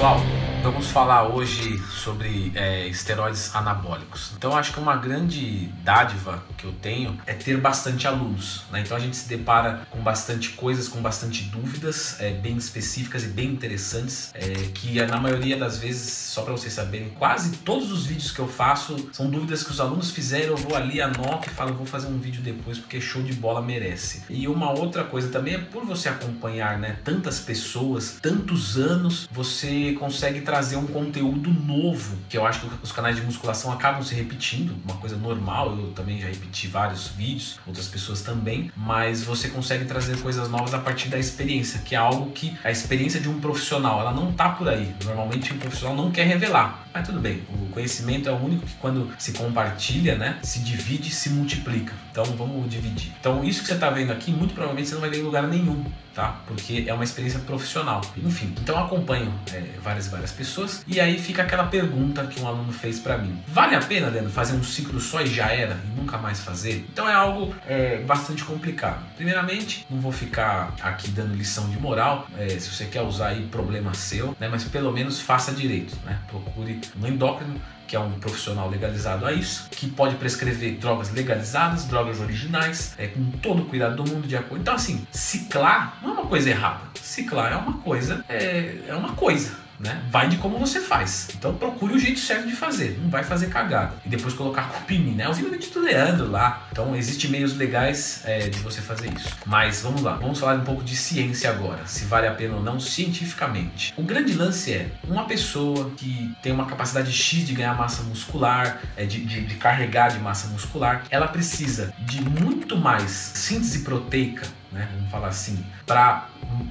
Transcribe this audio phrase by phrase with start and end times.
[0.00, 0.29] pessoal,
[0.62, 4.32] vamos falar hoje sobre é, esteroides anabólicos.
[4.36, 8.64] Então, acho que uma grande dádiva que eu tenho é ter bastante alunos.
[8.70, 8.80] Né?
[8.80, 13.28] Então, a gente se depara com bastante coisas, com bastante dúvidas é, bem específicas e
[13.28, 14.40] bem interessantes, é,
[14.74, 18.48] que na maioria das vezes, só para vocês saberem, quase todos os vídeos que eu
[18.48, 20.50] faço são dúvidas que os alunos fizeram.
[20.50, 23.62] Eu vou ali, anoto e falo, vou fazer um vídeo depois porque show de bola
[23.62, 24.24] merece.
[24.28, 29.96] E uma outra coisa também é por você acompanhar né, tantas pessoas, tantos anos, você
[29.98, 34.16] consegue trazer um conteúdo novo, que eu acho que os canais de musculação acabam se
[34.16, 39.48] repetindo, uma coisa normal, eu também já repeti vários vídeos, outras pessoas também, mas você
[39.48, 43.28] consegue trazer coisas novas a partir da experiência, que é algo que a experiência de
[43.28, 44.92] um profissional, ela não tá por aí.
[45.04, 46.84] Normalmente um profissional não quer revelar.
[46.92, 51.10] Mas tudo bem, o conhecimento é o único que quando se compartilha, né, se divide
[51.10, 51.94] se multiplica.
[52.10, 53.12] Então vamos dividir.
[53.20, 55.44] Então isso que você está vendo aqui, muito provavelmente você não vai ver em lugar
[55.44, 56.40] nenhum, tá?
[56.46, 58.00] Porque é uma experiência profissional.
[58.16, 62.72] Enfim, então acompanho é, várias várias pessoas e aí fica aquela pergunta que um aluno
[62.72, 66.00] fez para mim: vale a pena, Leandro, fazer um ciclo só e já era e
[66.00, 66.86] nunca mais fazer?
[66.90, 69.04] Então é algo é, bastante complicado.
[69.16, 72.26] Primeiramente, não vou ficar aqui dando lição de moral.
[72.38, 74.48] É, se você quer usar aí, problema seu, né?
[74.48, 76.18] Mas pelo menos faça direito, né?
[76.28, 81.86] Procure um endócrino que é um profissional legalizado a isso, que pode prescrever drogas legalizadas,
[81.86, 84.60] drogas originais, é, com todo o cuidado do mundo de acordo.
[84.62, 86.82] Então, assim, ciclar não é uma coisa errada.
[86.94, 90.02] Ciclar é uma coisa, é, é uma coisa né?
[90.10, 91.28] Vai de como você faz.
[91.34, 93.94] Então procure o jeito certo de fazer, não vai fazer cagada.
[94.04, 95.26] E depois colocar culpa em mim, né?
[95.26, 96.68] Eu vi no vídeo do Leandro lá.
[96.70, 99.34] Então existem meios legais é, de você fazer isso.
[99.46, 102.62] Mas vamos lá, vamos falar um pouco de ciência agora, se vale a pena ou
[102.62, 103.94] não cientificamente.
[103.96, 108.80] O grande lance é uma pessoa que tem uma capacidade X de ganhar massa muscular,
[108.96, 114.46] é, de, de, de carregar de massa muscular, ela precisa de muito mais síntese proteica,
[114.70, 114.88] né?
[114.94, 116.28] Vamos falar assim, para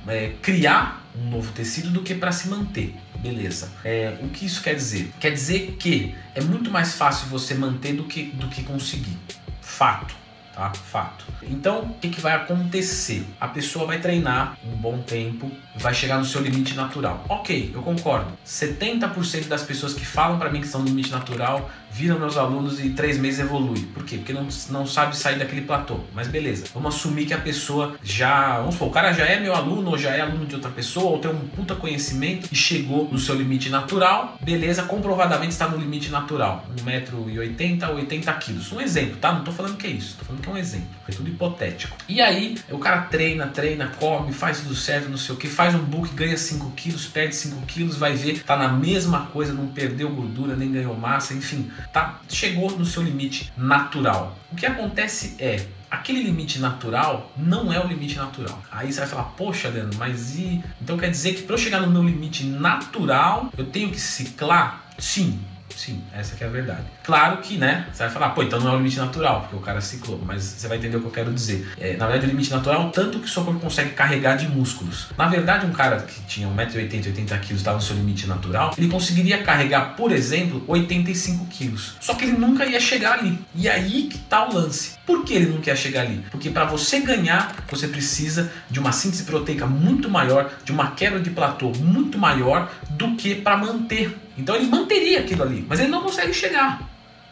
[0.08, 2.96] é, criar um novo tecido do que para se manter.
[3.19, 3.69] Beleza.
[3.84, 5.12] É, o que isso quer dizer?
[5.19, 9.18] Quer dizer que é muito mais fácil você manter do que, do que conseguir.
[9.62, 10.16] Fato.
[10.59, 10.74] Tá?
[10.74, 11.24] Fato.
[11.42, 13.25] Então, o que, que vai acontecer?
[13.40, 17.24] A pessoa vai treinar um bom tempo, vai chegar no seu limite natural.
[17.30, 18.34] Ok, eu concordo.
[18.46, 22.84] 70% das pessoas que falam para mim que estão no limite natural viram meus alunos
[22.84, 23.81] e três meses evolui.
[23.94, 24.18] Por quê?
[24.18, 26.02] Porque não, não sabe sair daquele platô.
[26.14, 28.59] Mas beleza, vamos assumir que a pessoa já.
[28.59, 31.12] Vamos supor, o cara já é meu aluno, ou já é aluno de outra pessoa,
[31.12, 34.38] ou tem um puta conhecimento e chegou no seu limite natural.
[34.41, 36.66] Beleza, comprovadamente está no limite natural.
[36.84, 38.72] 1,80m, 80 quilos.
[38.72, 39.34] Um exemplo, tá?
[39.34, 40.88] Não tô falando que é isso, tô falando que é um exemplo.
[41.08, 41.96] É tudo hipotético.
[42.08, 45.76] E aí, o cara treina, treina, come, faz tudo certo, não sei o que, faz
[45.76, 49.68] um book, ganha 5 quilos, perde 5 quilos, vai ver, tá na mesma coisa, não
[49.68, 52.20] perdeu gordura, nem ganhou massa, enfim, tá?
[52.28, 54.38] Chegou no seu limite natural.
[54.52, 58.62] O que acontece é, aquele limite natural não é o limite natural.
[58.72, 60.64] Aí você vai falar, poxa, Leandro, mas e.
[60.82, 64.84] Então quer dizer que para eu chegar no meu limite natural, eu tenho que ciclar?
[64.98, 65.40] Sim,
[65.79, 66.84] Sim, essa que é a verdade.
[67.06, 69.62] Claro que, né, você vai falar, pô, então não é o limite natural, porque o
[69.62, 71.72] cara ciclou, mas você vai entender o que eu quero dizer.
[71.79, 74.45] É, na verdade, o limite natural é tanto que o seu corpo consegue carregar de
[74.50, 75.07] músculos.
[75.17, 78.90] Na verdade, um cara que tinha 1,80m, 80 kg, estava no seu limite natural, ele
[78.90, 81.96] conseguiria carregar, por exemplo, 85 quilos.
[82.01, 83.40] Só que ele nunca ia chegar ali.
[83.56, 84.97] E aí que tá o lance.
[85.06, 86.25] Por que ele não quer chegar ali?
[86.29, 91.22] Porque para você ganhar, você precisa de uma síntese proteica muito maior, de uma quebra
[91.22, 95.90] de platô muito maior do que para manter então ele manteria aquilo ali, mas ele
[95.90, 96.82] não consegue chegar.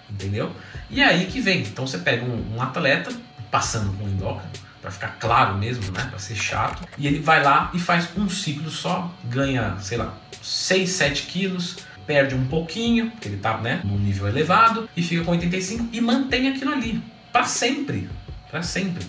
[0.10, 0.52] Entendeu?
[0.90, 1.62] E aí que vem.
[1.62, 3.12] Então você pega um, um atleta,
[3.52, 4.50] passando com endócrino,
[4.82, 6.06] para ficar claro mesmo, né?
[6.10, 10.14] Para ser chato, e ele vai lá e faz um ciclo só, ganha, sei lá,
[10.42, 15.24] 6, 7 quilos, perde um pouquinho, porque ele tá né, num nível elevado, e fica
[15.24, 17.04] com 85 e mantém aquilo ali.
[17.32, 18.10] Para sempre.
[18.50, 19.06] Para sempre.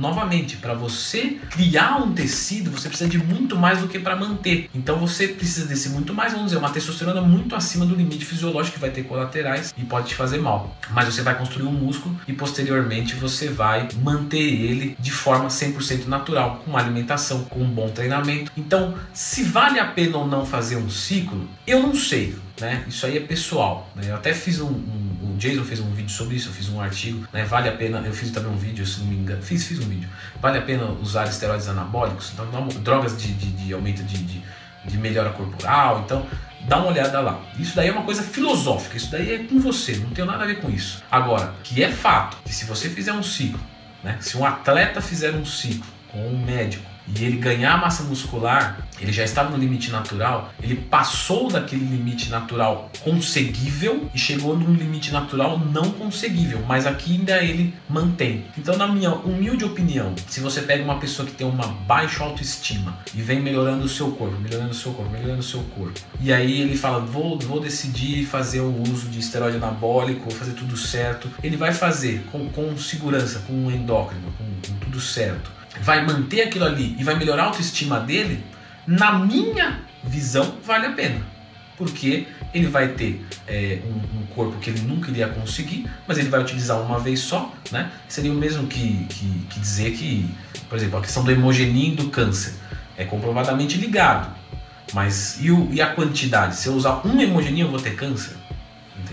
[0.00, 4.70] Novamente, para você criar um tecido, você precisa de muito mais do que para manter.
[4.74, 8.74] Então você precisa desse muito mais, vamos dizer, uma testosterona muito acima do limite fisiológico
[8.74, 10.74] que vai ter colaterais e pode te fazer mal.
[10.90, 16.06] Mas você vai construir um músculo e posteriormente você vai manter ele de forma 100%
[16.06, 18.50] natural, com alimentação, com um bom treinamento.
[18.56, 22.36] Então, se vale a pena ou não fazer um ciclo, eu não sei.
[22.60, 22.84] Né?
[22.88, 23.90] Isso aí é pessoal.
[23.94, 24.04] Né?
[24.08, 26.80] Eu até fiz um, um, o Jason fez um vídeo sobre isso, eu fiz um
[26.80, 27.44] artigo, né?
[27.44, 29.88] Vale a pena, eu fiz também um vídeo, se não me engano, fiz, fiz um
[29.88, 30.08] vídeo.
[30.40, 32.46] Vale a pena usar esteroides anabólicos, então,
[32.82, 34.42] drogas de, de, de aumento de, de,
[34.84, 36.26] de melhora corporal, então
[36.66, 37.40] dá uma olhada lá.
[37.58, 40.46] Isso daí é uma coisa filosófica, isso daí é com você, não tem nada a
[40.46, 41.02] ver com isso.
[41.10, 43.60] Agora, que é fato que se você fizer um ciclo,
[44.02, 44.16] né?
[44.20, 49.12] Se um atleta fizer um ciclo com um médico e ele ganhar massa muscular, ele
[49.12, 55.10] já estava no limite natural, ele passou daquele limite natural conseguível e chegou num limite
[55.12, 58.44] natural não conseguível, mas aqui ainda ele mantém.
[58.56, 62.98] Então, na minha humilde opinião, se você pega uma pessoa que tem uma baixa autoestima
[63.14, 66.32] e vem melhorando o seu corpo, melhorando o seu corpo, melhorando o seu corpo, e
[66.32, 70.76] aí ele fala, vou, vou decidir fazer o uso de esteroide anabólico, vou fazer tudo
[70.76, 76.04] certo, ele vai fazer com, com segurança, com um endócrino, com, com tudo certo, vai
[76.04, 78.44] manter aquilo ali e vai melhorar a autoestima dele,
[78.86, 81.20] na minha visão, vale a pena.
[81.76, 86.28] Porque ele vai ter é, um, um, corpo que ele nunca iria conseguir, mas ele
[86.28, 87.90] vai utilizar uma vez só, né?
[88.06, 90.28] Seria o mesmo que, que, que dizer que,
[90.68, 92.54] por exemplo, a questão do hemogenin do câncer
[92.96, 94.30] é comprovadamente ligado.
[94.92, 96.56] Mas e, o, e a quantidade?
[96.56, 98.36] Se eu usar um hemogenin, eu vou ter câncer?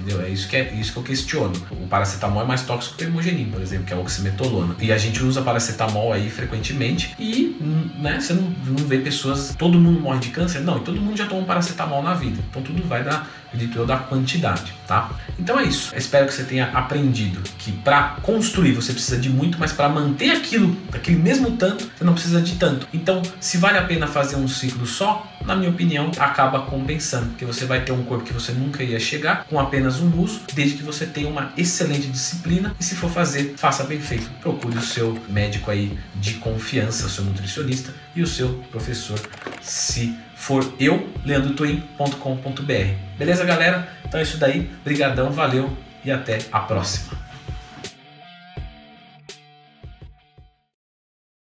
[0.08, 0.26] Entendeu?
[0.26, 1.54] É isso que, é isso que eu questiono.
[1.72, 4.76] O paracetamol é mais tóxico que o hemogenin, por exemplo, que é a oximetolona.
[4.80, 9.80] E a gente usa paracetamol aí frequentemente e né, você não, não vê pessoas, todo
[9.80, 10.62] mundo morre de câncer?
[10.62, 12.40] Não, e todo mundo já toma paracetamol na vida.
[12.50, 15.12] Então tudo vai dar, acredito eu, da quantidade, tá?
[15.40, 15.94] Então é isso.
[15.94, 19.90] Eu espero que você tenha aprendido que para construir você precisa de muito, mas para
[19.90, 22.88] manter aquilo, aquele mesmo tanto, você não precisa de tanto.
[22.94, 27.46] Então, se vale a pena fazer um ciclo só, na minha opinião, acaba compensando, porque
[27.46, 30.78] você vai ter um corpo que você nunca ia chegar com apenas um uso, desde
[30.78, 34.30] que você tenha uma excelente disciplina e se for fazer, faça bem feito.
[34.42, 37.24] Procure o seu médico aí de confiança, o seu
[37.58, 39.20] nutricionista e o seu professor,
[39.62, 43.18] se for eu, leandrotwin.com.br.
[43.18, 43.88] Beleza, galera?
[44.06, 44.70] Então é isso daí.
[44.84, 47.27] Brigadão, valeu e até a próxima.